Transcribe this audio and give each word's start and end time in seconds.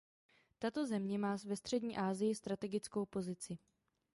Tato 0.59 0.85
země 0.85 1.19
má 1.19 1.35
ve 1.45 1.55
Střední 1.55 1.97
Asii 1.97 2.35
strategickou 2.35 3.05
pozici. 3.05 3.57